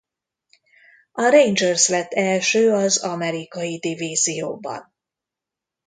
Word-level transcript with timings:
A 1.11 1.29
Rangers 1.31 1.87
lett 1.89 2.11
első 2.11 2.71
az 2.71 2.97
Amerikai-divízióban. 3.03 4.93